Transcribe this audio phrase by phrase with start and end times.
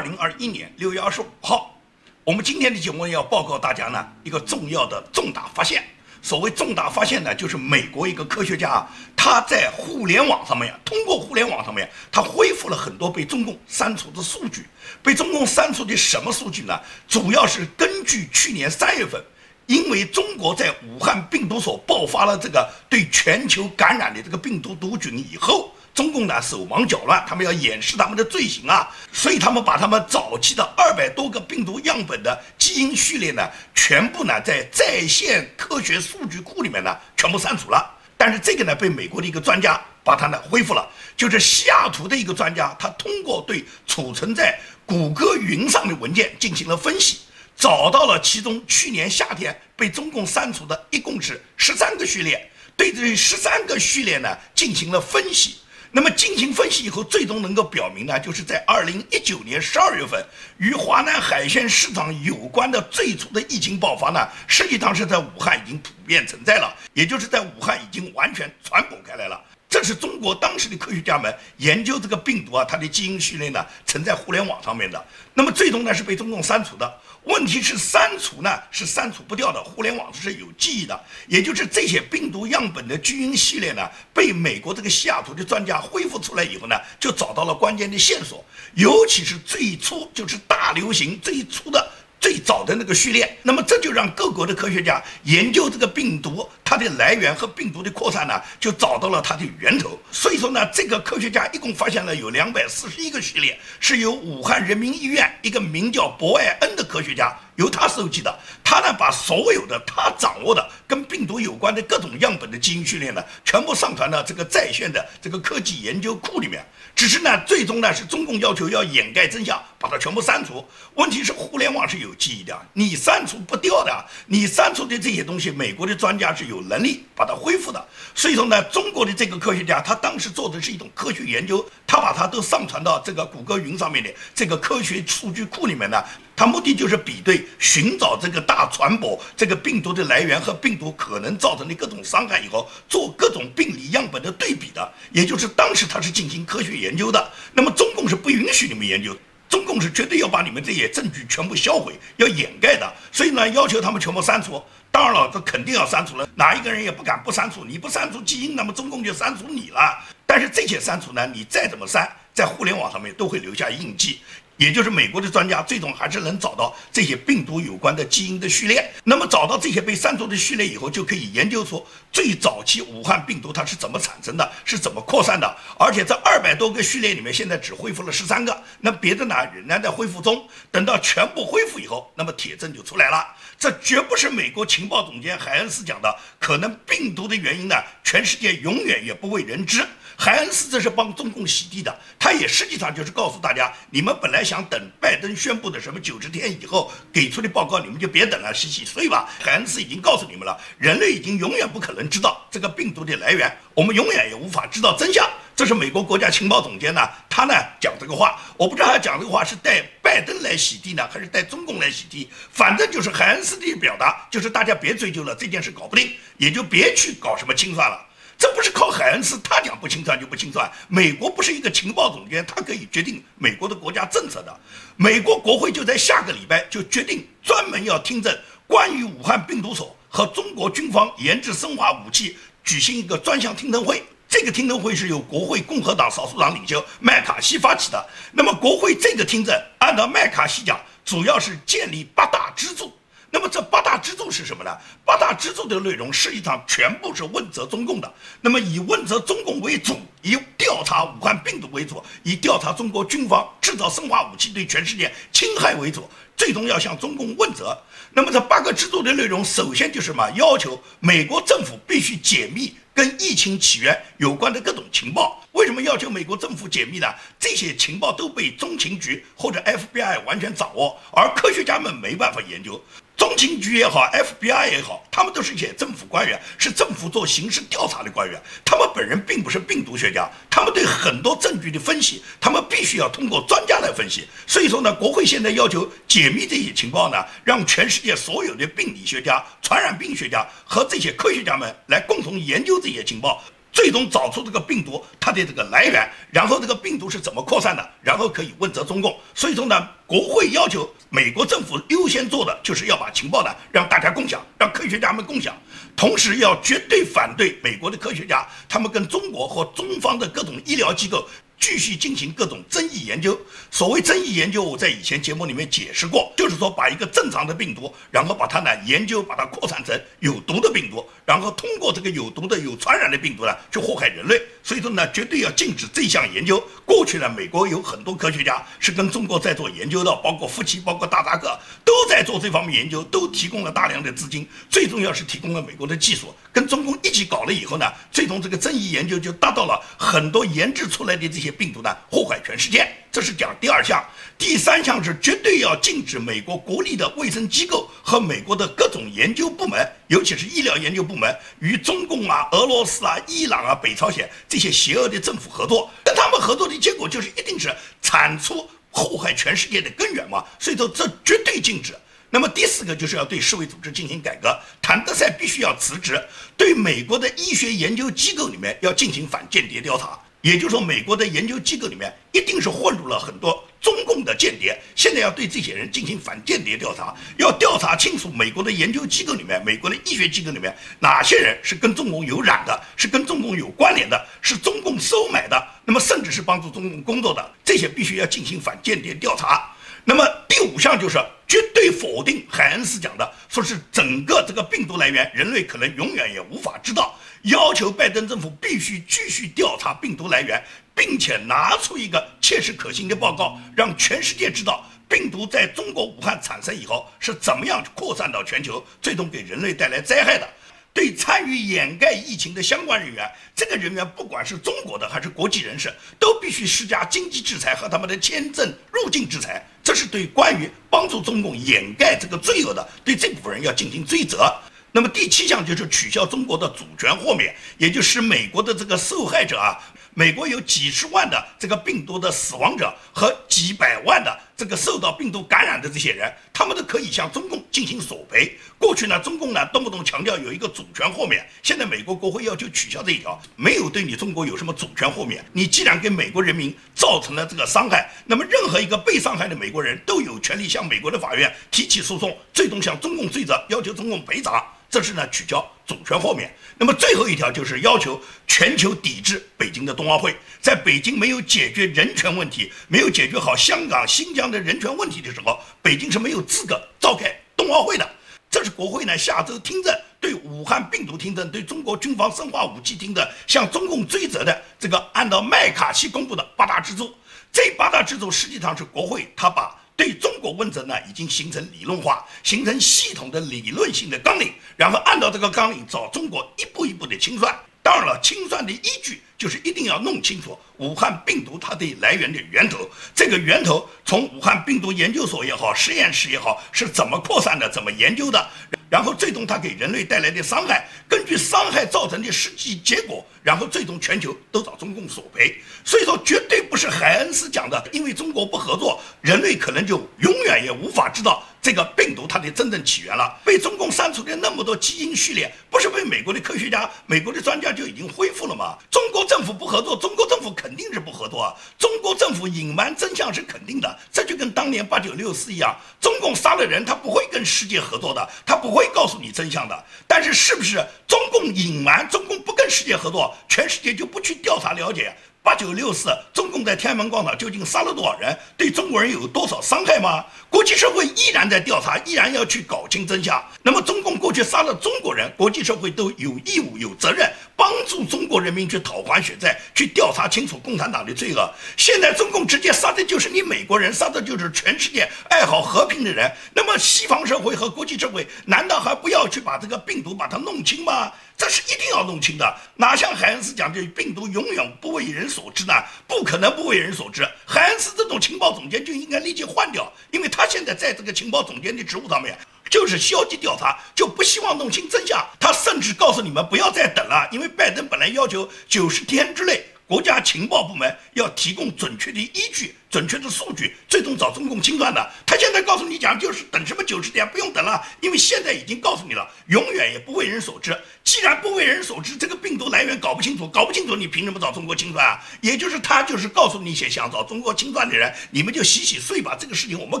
[0.00, 1.78] 二零二一年六月二十五号，
[2.24, 5.84] 我们今天的节目要报告大家呢一个重要的重大发现。
[6.22, 14.64] 所谓重大发现呢，就是美国一个科学家啊，他在互联网上面，通过互联网上面，他恢复了很多被中共删除的数据。
[15.02, 16.80] 被中共删除的什么数据呢？
[17.06, 19.22] 主要是根据去年三月份，
[19.66, 25.70] 因为中国在武汉病毒所爆发了这个对全球感染的这个病毒毒菌以后。
[25.92, 33.42] 中共呢手忙脚乱，他们要掩饰他们的罪行啊，所以他们把他们早期的二百多个病毒样本的基因序列呢，
[33.74, 37.98] 全部呢在在线科学数据库里面呢全部删除了。
[38.16, 47.20] 但是这个呢被美国的一个专家把它呢恢复了，就是西雅图的一个专家，他通过对储存在谷歌云上的文件进行了分析，
[47.56, 55.56] 找到了其中去年夏天被中共删除的一共是十三个序列，对这十三个序列呢进行了分析。
[55.92, 60.24] 那么进行分析以后，最终能够表明呢，就是在二零一九年十二月份，
[60.58, 69.40] 与华南海鲜市场有关的最初的疫情爆发呢，实际上是在武汉已经普遍存在了，也就是在武汉已经完全传播开来了。
[69.68, 75.04] 这是中国当时的科学家们研究这个病毒啊，它的基因序列呢，存在互联网上面的。
[75.34, 77.00] 那么最终呢，是被中共删除的。
[77.24, 91.90] 问题是删除呢是删除不掉的，互联网是有记忆的，也就是这些病毒样本的基因系列呢，被美国这个西雅图的专家恢复出来以后呢，就找到了关键的线索，尤其是最初就是大流行最初的。
[92.20, 99.98] 最早的那个序列，那么这就让各国的科学家研究这个病毒它的来源和病毒的扩散呢，就找到了它的源头。
[100.12, 107.34] 所以说呢，这个科学家一共发现了有两百四十一个序列，是由武汉人民医院一个名叫博爱恩的科学家。
[107.60, 116.64] 由他收集的，他呢把所有的他掌握的跟病毒有关的各种样本的基因序列呢，全部上传到这个在线的这个科技研究库里面。
[116.96, 120.66] 只是呢，最终呢是中共要求要掩盖真相，把它全部删除。
[120.94, 124.04] 问题是互联网是有记忆的，你删除不掉的。
[124.26, 127.86] 你删除的这些东西，美国的专家是有能力把它恢复的。
[128.14, 136.02] 所以说呢，中国的这个科学家他当时做的是一种科学研究，他把它都上传到这个谷歌云上面的这个科学数据库里面呢。
[136.40, 144.90] 他目的就是比对、寻找这个大传播、这个病毒的来源和病毒可能造成的各种伤害，以后做各种病理样本的对比的。
[145.12, 147.30] 也就是当时他是进行科学研究的。
[147.52, 149.14] 那么中共是不允许你们研究，
[149.50, 152.90] 中共是绝对要把你们这些证据全部销毁、要掩盖的。
[153.12, 154.62] 所以呢，要求他们全部删除。
[154.90, 157.66] 当然了，这肯定要删除了，哪一个人也不敢不删除。
[157.66, 159.78] 你不删除基因，那么中共就删除你了。
[160.24, 164.20] 但是这些删除呢，你再怎么删，在互联网上面都会留下印记。
[164.60, 168.92] 也就是美国的专家最终还是能找到这些病毒有关的基因的序列。
[169.04, 175.56] 那么找到这些被删除的序列以后，就可以研究出最早期武汉病毒它是怎么产生的，是怎么扩散的。
[175.78, 180.46] 而且这二百多个序列里面，现在只恢复了十三个，那别的呢仍然在恢复中。
[180.70, 183.26] 等到全部恢复以后，那么铁证就出来了。
[183.58, 189.86] 这绝不是美国情报总监海恩斯讲的，可能病毒的原因呢，全世界永远也不为人知。
[190.22, 199.26] 海恩斯这是帮中共洗地的，他也实际上就是告诉大家，你们本来想等拜登宣布的什么九十天以后给出的报告，你们就别等了，洗洗睡吧。
[199.40, 205.26] 海恩斯已经告诉你们了，人类已经永远不可能知道这个病毒的来源，我们永远也无法知道真相。
[205.56, 207.00] 这是美国国家情报总监呢，
[207.30, 212.28] 他呢讲这个话，我不知道他讲这个话是带拜登来洗地呢，还是带中共来洗地。
[212.52, 218.08] 反正就是海恩斯的表达，就是大家别追究了，这件事搞不定，也就别去搞什么清算了。
[218.40, 224.60] 这不是靠海恩斯他讲不清算就不清算，美国不是一个情报总监，他可以决定美国的国家政策的。
[224.96, 228.34] 美国国会就在下个礼拜就决定专门要听证
[228.66, 234.02] 关于武汉病毒所和中国军方研制生化武器举行一个专项听证会。
[234.26, 238.08] 这个听证会是由国会共和党少数党领袖麦卡锡发起的。
[238.32, 242.90] 那么国会这个听证，按照麦卡锡讲，主要是建立八大支柱。
[243.30, 244.76] 那么这八大支柱是什么呢？
[245.04, 248.12] 八大支柱的内容实际上全部是问责中共的。
[248.40, 257.76] 那么以问责中共为主，以调查武汉病毒为主，以调查中国军方制造生化武器对全世界侵害为主，最终要向中共问责。
[258.12, 260.28] 那么这八个支柱的内容，首先就是什么？
[260.32, 262.74] 要求美国政府必须解密。
[262.92, 267.06] 跟疫情起源有关的各种情报，为什么要求美国政府解密呢？
[267.38, 272.82] 这些情报都被中情局或者 FBI 完全掌握，而科学家们没办法研究。
[273.20, 278.40] 中情局也好，FBI 也好，他们都是一些政府官员，是政府做刑事调查的官员。
[278.64, 284.26] 他们本人并不是病毒学家，他们对很多证据的分析，他们必须要通过专家来分析。
[284.46, 293.44] 所以说呢，国会现在要求解密这些情报呢，让全世界所有的病理学家、传染病学家和这些科学家们来共同研究这些情报。
[293.72, 299.16] 最终找出这个病毒它的这个来源，然后这个病毒是怎么扩散的，然后可以问责中共。
[299.34, 305.56] 所以说呢，国会要求美国政府优先做的就是要把情报呢让大家共享，让科学家们共享，
[305.96, 311.26] 同时要绝对反对美国的科学家他们跟中国和中方的各种医疗机构。
[311.60, 313.38] 继续进行各种争议研究。
[313.70, 324.40] 所谓争议研究，我在以前节目里面解释过，就是说把一个正常的病毒，然后把它呢研究，把它扩散成有毒的病毒，然后通过这个有毒的、有传染的病毒呢去祸害人类。
[324.62, 326.62] 所以说呢，绝对要禁止这项研究。
[326.86, 334.48] 过去呢，美国有很多科学家是跟中国在做研究的，包括夫妻，包括大扎克，都在做这方面研究，都提供了大量的资金。
[334.70, 341.49] 最重要是提供了美国的技术，跟中共一起搞了以后呢，最终这个争议研究就达到了很多研制出来的这些。
[341.50, 344.04] 病毒呢，祸害全世界，这是讲第二项。
[344.38, 355.90] 第三项是绝对要禁止美国国立的卫生机构和美国的各种研究部门，尤其是医疗研究部门，与中共啊、俄罗斯啊、伊朗啊、北朝鲜这些邪恶的政府合作。
[356.02, 357.70] 跟他们合作的结果就是一定是
[358.00, 360.42] 铲除祸害全世界的根源嘛。
[360.58, 361.94] 所以说这绝对禁止。
[362.30, 366.18] 那么第四个就是要对世卫组织进行改革，谭德赛必须要辞职，
[366.56, 370.18] 对美国的医学研究机构里面要进行反间谍调查。
[370.42, 374.78] 也就是说，美国的研究机构里面一定是混入了很多中共的间谍。
[374.96, 389.70] 现在要对这些人进行反间谍调查，要调查清楚美国的研究机构里面、美国的医学机构里面哪些人是跟中共有染的，是跟中共有关联的，是中共收买的，那么甚至是帮助中共工作的，这些必须要进行反间谍调查。
[390.04, 397.14] 那么第五项就是绝对否定海恩斯讲的，说是整个这个病毒来源，人类可能永远也无法知道。
[397.42, 400.62] 要求拜登政府必须继续调查病毒来源，
[400.94, 410.48] 并且拿出一个切实可行的报告，让全世界知道病毒在中国武汉产生以后是怎么样扩散到全球，最终给人类带来灾害的。
[410.92, 419.64] 对参与掩盖疫情的相关人员，这个人员不管是中国的还是国际人士，都必须施加经济制裁和他们的签证入境制裁。
[419.82, 424.52] 这是对关于帮助中共掩盖这个罪恶的，对这部分人要进行追责。
[424.92, 429.78] 那么第七项就是取消中国的主权豁免，也就使美国的这个受害者啊，
[430.14, 438.58] 美国有几十万的这个病毒的死亡者和几百万的这个受到病毒感染的这些人，他们都可以向中共进行索赔。
[438.76, 445.44] 过去呢，中共呢动不动强调有一个主权豁免，现在美国国会要求取消这一条，没有对你中国有什么主权豁免。
[445.52, 454.62] 你既然给美国人民造成了这个伤害，那么任何一个被伤害的美国人都有权利向美国的法院提起诉讼，最终向中共追责，要求中共赔偿。
[454.90, 456.48] 这是呢取消主权豁免，
[456.78, 460.36] 那么最后一条就是要求全球抵制北京的冬奥会。
[460.60, 468.08] 在北京没有解决人权问题，没有解决好香港、新疆的人权问题的时候，北京是没有资格召开冬奥会的。
[468.48, 477.12] 这是国会呢下周听证对武汉病毒听证，对中国军方生化武器听证，向中共追责的这个按照麦卡锡公布的八大支柱。
[477.52, 479.76] 这八大支柱实际上是国会他把。
[480.00, 487.54] 对中国问责呢，已经形成理论化，形成系统的理论性的纲领，然后按照这个纲领找中国一步一步的清算。
[487.82, 498.46] 当然了，清算的依据就是一定要弄清楚武汉病毒它的来源的源头，这个源头从武汉病毒研究所也好，实验室也好，是怎么扩散的，怎么研究的。
[498.90, 505.56] 然后最终它给人类带来的伤害，根据伤害造成的实际结果，然后最终全球都找中共索赔。
[505.84, 513.40] 所以说，绝对不是海恩斯讲的，因为中国不合作，人类可能就永远也无法知道这个病毒它的真正起源了。
[513.44, 518.76] 被中共删除的那么多基因序列，不是被美国的科学家、美国的专家就已经恢复了吗？
[518.90, 521.54] 中国政府不合作，中国政府肯定是不合作啊！
[521.78, 528.90] 中国政府隐瞒真相是肯定的，这就跟当年八九六四一样，中共杀了人，他不会跟世界合作的，他不会。
[528.92, 535.14] 告诉你真相的，但是是不是中共隐瞒，中共不跟世界合作，全世界就不去调查了解？
[535.50, 538.38] 八九六四，中共在天安门广场究竟杀了多少人？
[538.56, 540.24] 对中国人有多少伤害吗？
[540.48, 543.44] 国际社会依然在调查，依然要去搞清真相。
[543.60, 547.28] 那么，中共过去杀了中国人，国际社会都有义务、有责任
[547.60, 551.52] 帮助中国人民去讨还血债，去调查清楚共产党的罪恶。
[551.76, 556.32] 现在中共直接杀的就是你美国人，杀的就是全世界爱好和平的人。
[556.54, 561.12] 那么，西方社会和国际社会难道还不要去把这个病毒把它弄清吗？
[561.36, 565.74] 这是一定要弄清的，哪像海恩斯讲的病毒永远不为人所知呢？
[566.06, 567.28] 不可能不为人所知。
[567.46, 572.38] 海恩斯这种情报总监就应该立即换掉，因为他现在在这个情报总监的职务上面
[572.70, 575.22] 就是消极调查，就不希望弄清真相。
[575.38, 579.62] 他甚至告诉你们不要再等了，因为拜登本来要求九十天之内。
[579.90, 585.10] 国家情报部门要提供准确的依据、准确的数据，最终找中共清算的。
[585.26, 590.80] 他现在告诉你讲，就是等什么九十天不用等了，因为现在已经告诉你了，永远也不为人所知。
[591.02, 595.20] 既然不为人所知，这个病毒来源搞不清楚，搞不清楚，你凭什么找中国清算啊？
[595.40, 600.00] 也就是他就是告诉那些想找中国清算的人，你们就洗洗睡吧，这个事情我们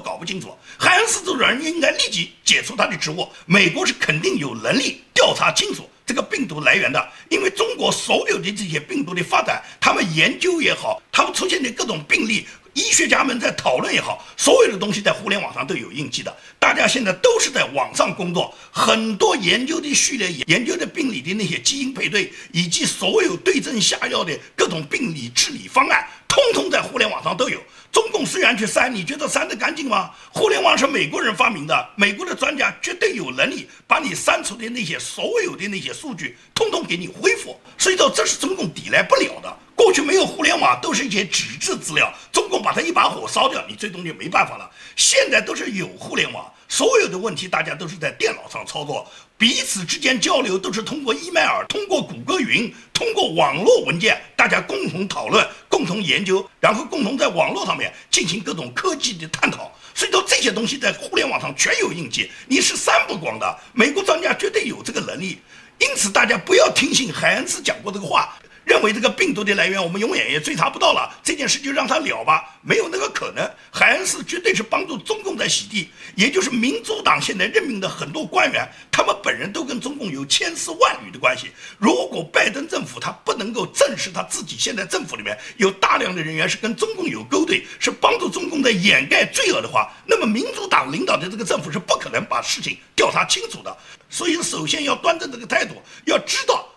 [0.00, 0.56] 搞不清楚。
[0.78, 3.28] 海恩斯这种人应该立即解除他的职务。
[3.44, 5.89] 美国是肯定有能力调查清楚。
[6.10, 16.34] 这个病毒来源的，因为中国所有的这些病毒的发展，他们研究也好，他们出现的各种病例，医学家们在讨论也好，所有的东西在互联网上都有印记的。
[16.58, 27.60] 大家现在都是在网上工作，很多研究的序列、研究的病理的那些基因配对，以及所有对症下药的各种病理治理方案，通通在互联网上都有。
[27.90, 30.10] 中共虽然去删，你觉得删得干净吗？
[30.30, 37.60] 互联网是美国人发明的，美国的专家绝对有能力把你删除的那些所有的那些数据，通通给你恢复。
[37.76, 39.58] 所以说，这是中共抵赖不了的。
[39.80, 44.70] 过去没有互联网，都是一些纸质资料，中共把它一把火烧掉，你最终就没办法了。
[44.94, 55.48] 现在都是有互联网，所有的问题大家都是在电脑上操作，彼此之间交流都是通过 email，通过谷歌云，通过网络文件，大家共同讨论。
[55.70, 63.58] 共同研究，然后共同在网络上面进行各种科技的探讨，所以说这些东西在互联网上全有印记，你是删不光的。
[63.72, 65.38] 美国专家绝对有这个能力，
[65.78, 68.36] 因此大家不要听信海恩斯讲过这个话。
[68.70, 73.44] 认为这个病毒的来源我们永远也追查不到了，这件事就让他了吧，没有那个可能。
[73.68, 81.50] 海恩斯绝对是帮助中共在洗地，也就是民主党现在任命的很多官员，他们本人都跟中共有千丝万缕的关系。
[81.78, 93.76] 如果拜登政府他不能够证实他自己现在政府里面有大量的人员是跟中共有勾兑，是帮助中共在掩盖罪恶的话，那么民主党领导的这个政府是不可能把事情调查清楚的。
[94.08, 95.74] 所以首先要端正这个态度，
[96.04, 96.69] 要知道。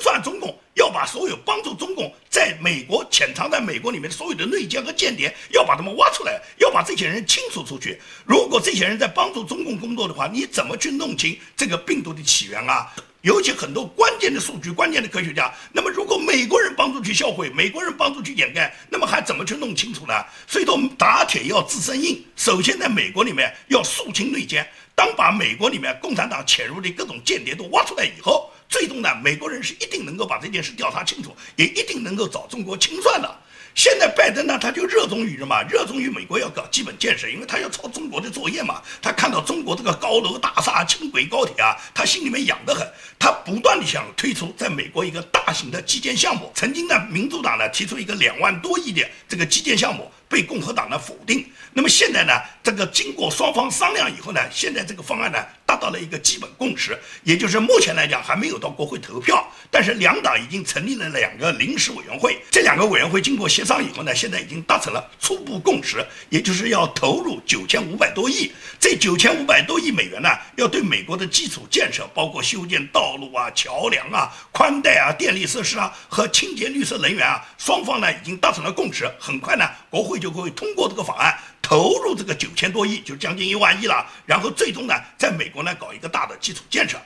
[0.00, 8.00] 算中共，要把所有帮助中共在美国潜藏在美国里面的所有的内奸和间谍，要把他们挖出来，要把这些人清除出去。
[8.24, 12.92] 如果这些人在帮助中共工作的话，你怎么去弄清这个病毒的起源啊？
[13.22, 20.14] 尤其很多关键的数据、关键的科学家，那么如果美国人帮助去销毁，美国人帮助去掩盖，那么还怎么去弄清楚呢？
[20.46, 24.66] 所以说，打铁要自身硬，首先在美国里面要肃清内奸。
[24.94, 28.50] 当把美国里面共产党潜入的各种间谍都挖出来以后。
[28.70, 33.38] 最终呢，美国人是一定能够把这件事调查清楚，也一定能够找中国清算的。
[33.74, 35.62] 现在拜登呢，他就热衷于什么？
[35.64, 38.82] 热衷于美国要搞基本建设，因为他要抄中国的作业嘛。
[39.00, 42.86] 他看到中国这个高楼大厦、轻轨高铁啊，他心里面痒得很。
[43.18, 46.50] 他不断的想推出在美国一个大型的基建项目。
[46.54, 51.48] 曾经呢，民主党呢提出一个两万多亿的这个基建项目，被共和党呢否定。
[51.72, 81.34] 那么现在呢，这个经过双方商量以后呢，现在这个方案呢达到了一个基本共识，也就是目前来讲还没有到国会投票，但是两党已经成立了两个临时委员会，这两个委员会经过协商以后呢，现在已经达成了初步共识，也就是要投入九千五百多亿，这九千五百多亿美元呢，要对美国的基础建设，包括修建道路啊、桥梁啊、宽带啊、电力设施啊和清洁绿色能源啊，双方呢已经达成了共识，很快呢，国会就会通过这个法案。
[81.69, 84.05] 投入这个九千多亿，就将近一万亿了。
[84.25, 86.97] 然后最终呢，在美国呢搞一个大的基础建设。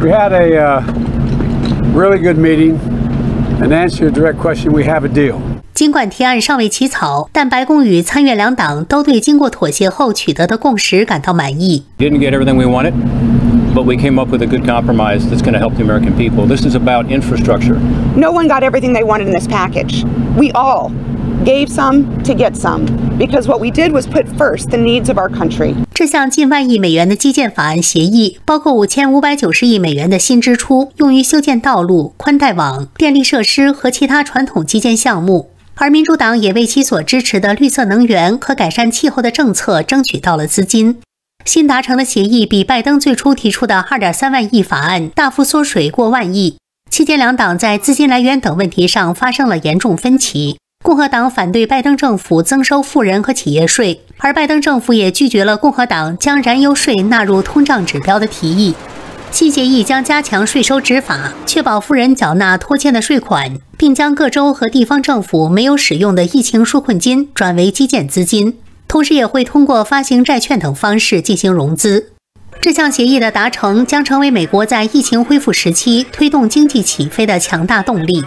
[0.00, 0.82] We had a
[1.94, 2.78] really good meeting.
[3.60, 5.36] And answer your direct question, we have a deal.
[5.72, 11.84] 尽管提案尚未起草，但白宫与参院两党都对经过妥协后取得的共识感到满意。
[11.98, 12.92] Didn't get everything we wanted,
[13.72, 16.46] but we came up with a good compromise that's going to help the American people.
[16.46, 17.78] This is about infrastructure.
[18.16, 20.04] No one got everything they wanted in this package.
[20.36, 20.90] We all
[21.43, 22.85] gave some to get some
[23.17, 25.75] because what we did was put first the needs of our country.
[25.93, 35.49] 这项近万亿美元的基建法案协议，包括五千五百九十亿美元的新支出，用于修建道路、宽带网、电力设施和其他传统基建项目。
[35.75, 40.97] 而民主党也为其所支持的绿色能源和改善气候的政策争取到了资金。
[41.45, 46.57] 新达成的协议比拜登最初提出的二点三万亿法案大幅缩水过万亿。
[46.89, 50.57] 期间，两党在资金来源等问题上发生了严重分歧。
[50.87, 58.73] 共和党反对拜登政府增收富人和企业税，而拜登政府也拒绝了共和党将燃油税纳入通胀指标的提议。
[59.29, 72.13] 新协议将加强税收执法，确保富人缴纳拖欠的税款，并将各州和地方政府没有使用的疫情纾困金转为基建资金，同时也会通过发行债券等方式进行融资。
[72.61, 78.23] 这项协议的达成将成为美国在疫情恢复时期推动经济起飞的强大动力。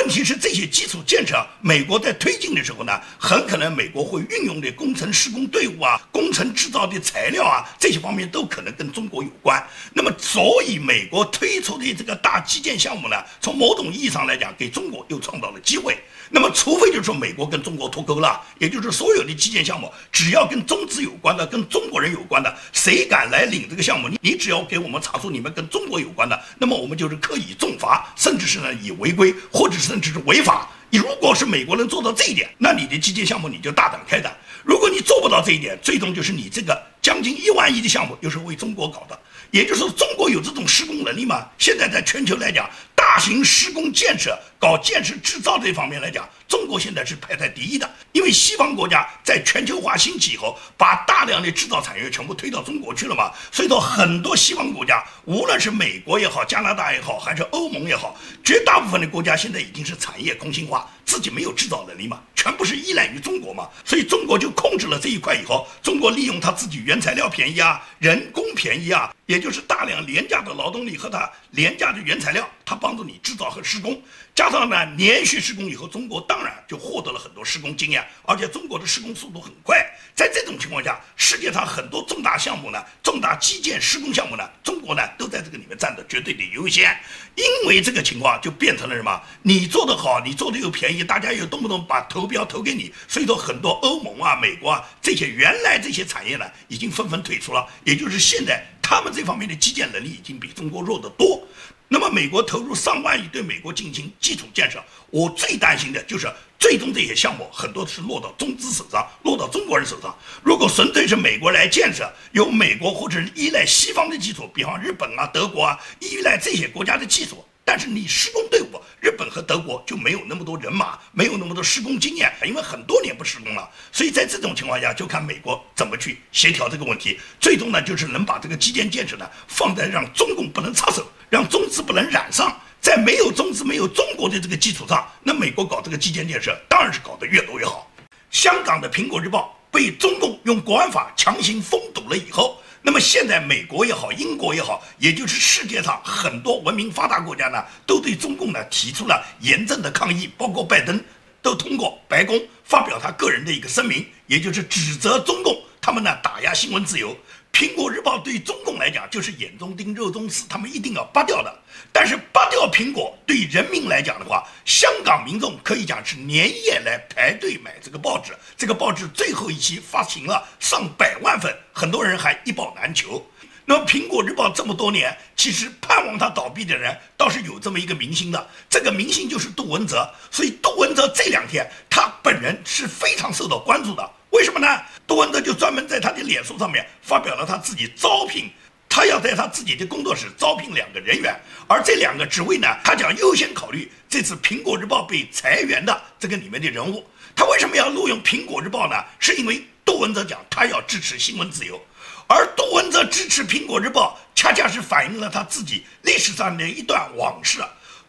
[0.00, 9.62] 问题是，这些基础建设，美国在推进的时候呢，很可能美国会运用的工程施工队伍啊、工程制造的材料啊，这些方面都可能跟中国有关。
[9.92, 15.94] 那么，所以美国推出的这个大基建项目呢，从某种意义上来讲，给中国又创造了机会。
[16.30, 30.70] 那么，除非就是说美国跟中国脱钩了，也就是所有的基建项目，只要跟中资有关的、跟中国人有关的，谁敢来领这个项目，你你只要给我们查出你们跟中国有关的，那么我们就是可以重罚，甚至是呢以违规或者是甚至是违法。
[30.88, 34.30] 你如果是美国能做到这一点，那你的基建项目你就大胆开展；
[34.62, 39.18] 如果你做不到这一点，最终就是你这个将近一万亿的项目又是为中国搞的。
[39.50, 41.44] 也就是说，中国有这种施工能力吗？
[41.58, 42.70] 现在在全球来讲，
[43.10, 47.90] 大型施工建设、搞建设制造这方面来讲，中国现在是排在第一的。
[48.12, 63.68] 因为西方国家在全球化兴起以后，把大量的制造产业全部推到中国去了嘛，所以说很多西方国家，无论是美国也好、加拿大也好，还是欧盟也好，绝大部分的国家现在已经是产业空心化，自己没有制造能力嘛，全部是依赖于中国嘛。
[63.84, 69.12] 所以中国就控制了这一块以后，中国利用他自己原材料便宜啊，人工便宜啊。
[69.26, 74.00] 也就是大量廉价的劳动力和他廉价的原材料，他帮助你制造和施工，
[74.34, 79.84] 加上呢连续施工以后，中国当然就获得了很多施工经验，而且中国的施工速度很快。
[80.14, 86.94] 在这种情况下，世界上很多重大项目呢，重大基建施工项目呢，中国呢都在这个里面占着绝对的优先。
[87.36, 89.20] 因为这个情况就变成了什么？
[89.42, 98.64] 你做得好，你做的又便宜，大家又动不动把投标投给你，所以说很多欧盟啊、美国啊这些原来这些产业呢，已经纷纷退出了，也就是现在。
[98.90, 101.40] 他们这方面的基建能力已经比中国弱得多。
[101.86, 106.28] 那么，美国投入上万亿对美国进行基础建设，我最担心的就是
[106.58, 110.12] 最终这些项目很多是落到中资手上，落到中国人手上。
[110.42, 117.44] 如果纯粹是美国来建设，由美国或者依赖西方的基础，比方日本啊、德国啊，依赖这些国家的技术。
[117.72, 123.70] 但是你施工队伍，日本和德国就没有那么多人马，没有那么多施工经验，因为很多年不施工了。
[123.92, 127.20] 所以在这种情况下，就看美国怎么去协调这个问题。
[127.38, 132.60] 最终呢，就是能把这个基建建设呢放在让中共不能插手，让中资不能染上。
[132.80, 137.88] 在没有中资、没有中国的这个基础上，那美国搞这个基建建设当然是搞得越多越好。
[138.32, 142.60] 香港的《苹果日报》被中共用国安法强行封堵了以后。
[142.82, 150.98] 那么现在，美国也好，英国也好，也就是世界上很多文明发达国家呢，都对中共呢提出了严正的抗议，包括拜登
[151.42, 157.16] 都通过白宫发表他个人的一个声明，也就是指责中共他们呢打压新闻自由。
[157.52, 161.54] 苹果日报对中共来讲就是眼中钉、肉中刺，他们一定要扒掉的。
[161.92, 168.32] 但是扒掉苹果对人民来讲的话，香港民众可以讲是连夜来排队买这个报纸。
[168.56, 173.26] 这个报纸最后一期发行了上百万份，很多人还一报难求。
[173.66, 180.08] 那么苹果日报这么多年，其实盼望它倒闭的人倒是有这么一个明星的，这个明星就是杜文泽。
[180.30, 184.10] 所以杜文泽这两天他本人是非常受到关注的。
[184.40, 184.66] 为什么呢？
[185.06, 188.50] 杜文泽就专门在他的脸书上面发表了他自己招聘，
[188.88, 197.06] 他要在他自己的工作室招聘两个人员，而这两个职位呢，他将优先考虑这次苹果日报被裁员的这个里面的人物。
[197.36, 198.96] 他为什么要录用苹果日报呢？
[199.18, 201.78] 是因为杜文泽讲他要支持新闻自由，
[202.26, 207.58] 而杜文泽支持苹果日报，恰恰是反映了他自己历史上的一段往事。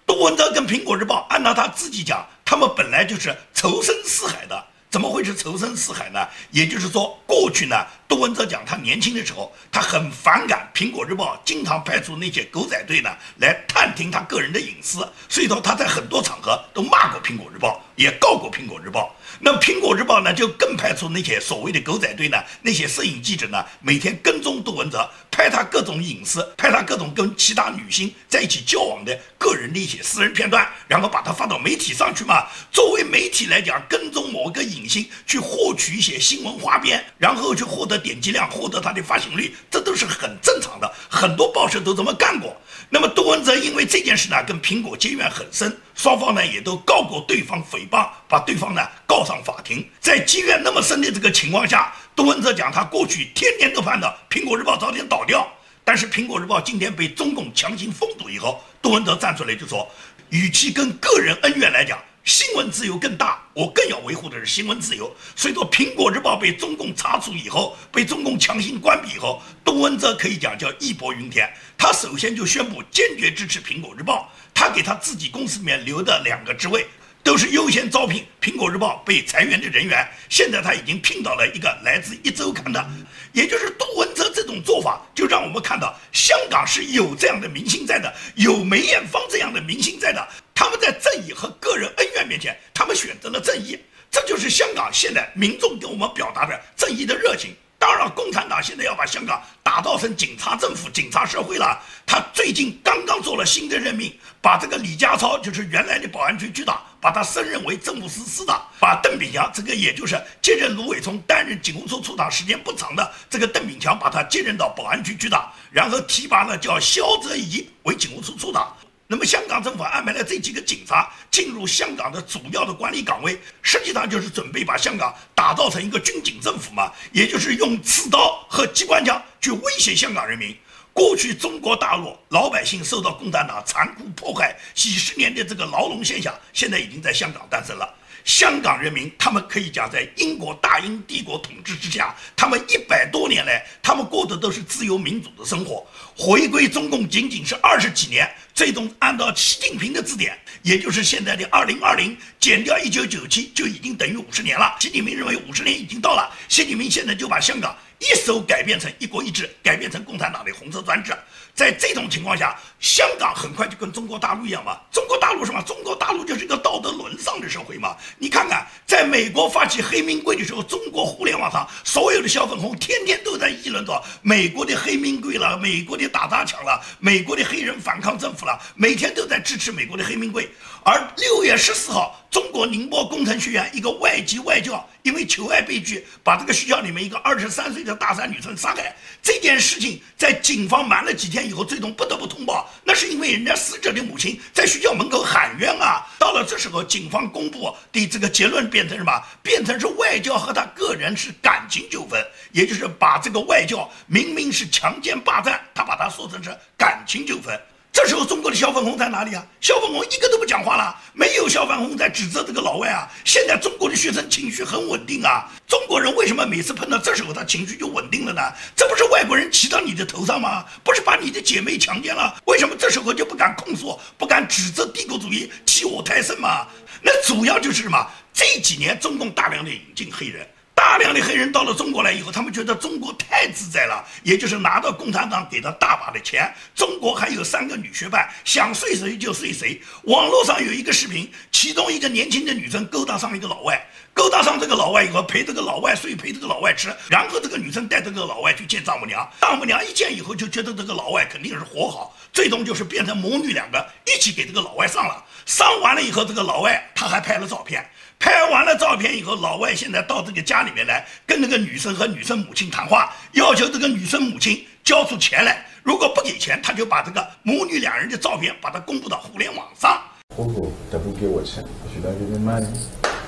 [0.08, 4.71] 杜文泽跟苹果日报，按照他自己讲，他们本来就是仇深似海的。
[4.91, 6.27] 怎么会是仇深似海呢？
[6.51, 19.15] 也就是说，过去呢，杜文泽讲他年轻的时候，他很反感《苹果日报》经常派出那些狗仔队呢来探听他个人的隐私，所以说他在很多场合都骂过《苹果日报》，也告过《苹果日报》。
[19.39, 32.45] 那《苹果日报》呢，就更派出那些所谓的狗仔队呢，那些摄影记者呢，每天跟踪杜文泽，拍他各种隐私，拍他各种跟其他女星在一起交往的个人的一些私人片段，然后把它发到媒体上去嘛。
[32.74, 40.92] 作为媒体来讲，跟踪某个影星去获取一些新闻花边，然后去获得点击量，获得它的发行率，这都是很正常的。
[41.10, 42.56] 很多报社都这么干过。
[42.90, 49.88] 那么杜文泽因为这件事呢，跟苹果结怨很深，双方呢也都告过对方诽谤，把对方呢告上法庭。
[50.02, 55.48] 在积怨那么深的这个情况下，杜文泽讲他过去天天都盼着苹果日报早点倒掉，
[55.86, 59.90] 但是苹果日报今天被中共强行封堵以后，杜文泽站出来就说，
[60.30, 61.98] 与其跟个人恩怨来讲。
[62.24, 65.12] 新闻自由更大，我更要维护的是新闻自由。
[65.36, 71.52] 随着，《苹果日报》被中共查处以后，被中共强行关闭以后，杜文泽可以讲叫义薄云天。
[71.78, 76.86] 他首先就宣布坚决支持《苹果日报》，他给他自己公司里面留的两个职位，
[77.24, 80.08] 都是优先招聘《苹果日报》被裁员的人员。
[80.30, 82.88] 现在他已经聘到了一个来自《一周刊》的，
[83.34, 90.28] 也就是杜文泽这种做法，就让我们看到香港是有这样的明星在的，有梅艳芳这样的明星在的。
[90.62, 93.76] 他们在正义和个人恩怨面前，他们选择了正义。
[94.12, 97.56] 这就是香港现在民众给我们表达的正义的热情。
[97.80, 101.82] 当然，共产党现在要把香港打造成警察政府、警察社会了。
[102.06, 118.71] 他最近刚刚做了新的任命，把这个李家超，就是原来的保安局局长，把他升任为政务司司长，把邓炳强，这个也就是接任卢伟聪担任警务处处长时间不长的这个邓炳强，把他接任到保安局局长，然后提拔了叫肖泽怡为警务处处长。
[119.12, 130.56] 那么，香港政府安排了这几个警察进入香港的主要的管理岗位，实际上就是准备把香港打造成一个军警政府嘛，也就是用刺刀和机关枪去威胁香港人民。
[130.93, 137.93] 过去中国大陆老百姓受到共产党残酷迫害几十年的这个牢笼现象，现在已经在香港诞生了。
[138.24, 145.86] 香港人民，他们可以讲，在英国大英帝国统治之下，他们一百多年来，他们过的都是自由民主的生活。
[146.16, 154.76] 回归中共仅仅是二十几年，最终按照习近平的字典，也就是现在的二零二零减掉一九九七，就已经等于五十年了。
[154.80, 157.76] 习近平认为五十年已经到了，习近平现在就把香港。
[158.02, 161.16] 一手改变成一国一制，改变成共产党的红色专制，
[161.54, 164.80] 在这种情况下，香港很快就跟中国大陆一样嘛。
[164.92, 165.62] 中国大陆什么？
[165.62, 167.96] 中国大陆就是一个道德沦丧的社会嘛。
[168.18, 180.50] 你看看，在美国发起黑名贵的时候，中国互联网上所有的小粉红天天都在议论着美国的黑名贵了，美国的打砸抢了，美国的黑人反抗政府了，每天都在支持美国的黑名贵。
[180.84, 188.96] 而六月十四号，中国宁波工程学院一个外籍外教因为求爱被拒，把这个学校里面一个二十三岁的大三女生杀害。
[189.22, 192.70] 这件事情在警方瞒了几天以后，最终不得不通报。
[192.84, 196.06] 那是因为人家死者的母亲在学校门口喊冤啊。
[196.20, 199.12] 到了这时候，警方公布的这个结论变成什么？
[199.42, 207.60] 变成是外教和他个人是感情纠纷，也就是把这个外教明明是强奸霸占，他把它说成是感情纠纷。
[207.93, 209.45] 这时候中国的小粉红在哪里啊？
[209.60, 213.08] 小粉红一个都不讲话了，没有小粉红在指责这个老外啊。
[213.25, 215.51] 现在中国的学生情绪很稳定啊。
[215.67, 218.41] 中国人为什么每次碰到这时候他情绪就稳定了呢？
[218.75, 220.65] 这不是外国人骑到你的头上吗？
[220.84, 222.34] 不是把你的姐妹强奸了？
[222.45, 226.65] 为什么这时候就不敢控诉、不敢指责帝国主义欺我太甚吗？
[227.01, 228.08] 那主要就是什么？
[228.34, 230.47] 这几年中共大量的引进黑人。
[230.82, 236.52] 大量的黑人到了中国来以后，他们觉得中国太自在了，也就是拿到共产党给的大把的钱。
[236.74, 239.80] 中国还有三个女学霸，想睡谁就睡谁。
[240.06, 243.80] 网络上有一个视频，其中一个年轻的女生勾搭上一个老外，
[244.12, 255.24] 勾搭上这个老外以后，陪这个老外睡，陪这个老外吃，然后这个女生带这个老外去见丈母娘，丈母娘一见以后就觉得这个老外肯定是活好，最终就是变成母女两个一起给这个老外上了。
[255.46, 257.88] 上完了以后，这个老外他还拍了照片。
[258.22, 265.66] 拍完了照片以后，老外现在到这个家里面来，跟那个女生和女生母亲谈话，要求这个女生母亲交出钱来。
[265.82, 270.00] 如果不给钱，他就把这个母女两人的照片把它公布到互联网上。
[270.38, 272.68] 他不给我钱，我需要给点 money，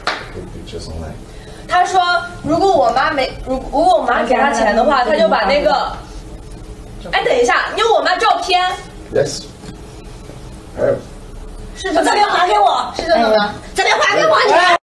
[0.05, 1.09] 可以接上来。
[1.67, 1.99] 他说，
[2.43, 5.97] 如果我妈没，如如果我妈给他钱的话，他就把那个，
[7.11, 8.61] 哎，等一下，你有我妈照片
[9.11, 9.45] ？Yes。
[10.77, 10.95] 还有。
[11.75, 13.55] 是这边还给我，是这个吗？
[13.73, 14.82] 这边还给我，你。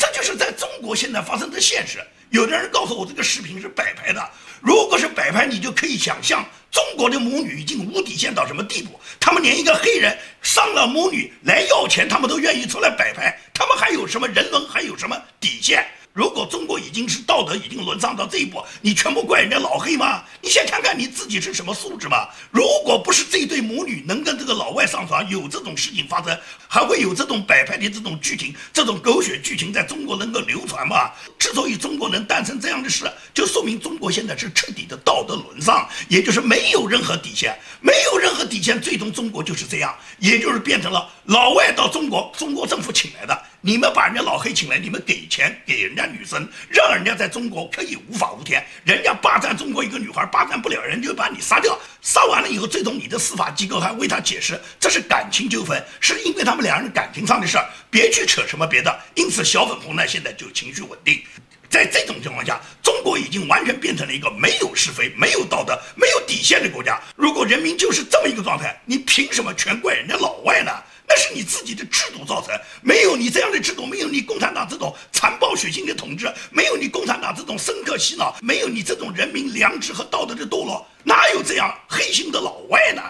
[0.00, 1.98] 这就是在中国现在发生的现实。
[2.30, 4.30] 有的人告诉我这个视频是摆拍的，
[4.62, 8.98] 如果是摆拍，你就可以想象中国的母女已经无底线到什么地步。
[9.20, 15.86] 他们连一个黑人伤了母女来要钱，他们都愿意出来摆拍，他们还有什么人伦，还有什么底线？
[16.12, 20.24] 如果中国已经是道德已经沦丧到这一步，你全部怪人家老黑吗？
[20.42, 22.28] 你先看看你自己是什么素质嘛！
[22.50, 31.12] 如果不是这对母女能跟这个老外上床，有这种事情发生，还会有这种摆拍的这种剧情，这种狗血剧情在中国能够流传吗？
[31.38, 43.42] 之所以中国能诞生这样的事，就说明中国现在是彻底的道德沦丧，也就是没有任何底线，没有任何底线，最终中国就是这样，也就是变成了老外到中国，中国政府请来的。
[43.62, 48.64] 你们把人家老黑请来，你们给钱给人家女生，让人家在中国可以无法无天。
[48.84, 51.78] 人家霸占中国一个女孩，霸占不了，人就把你杀掉。
[52.00, 58.98] 杀完了以后，最终你的司法机构还为他解释，这是感情纠纷，是因为他们两人感情上的事儿，别去扯什么别的。
[59.14, 61.22] 因此，小粉红呢现在就情绪稳定。
[61.68, 66.98] 在这种情况下，中国已经完全变成了一个没有是非、没有道德、没有底线的国家。
[67.14, 70.72] 如果人民就是这么一个状态，你凭什么全怪人家老外呢？
[71.12, 83.02] 那是你自己的制度造成，没有你这样的制度，没有你共产党这种残暴血腥的统治，没有你共产党这种深刻洗脑，没有你这种人民良知和道德的堕落，哪有这样黑心的老外呢？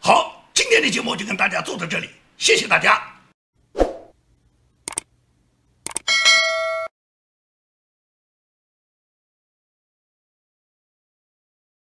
[0.00, 3.17] 好，今天的节目就跟大家做到这里，谢谢大家。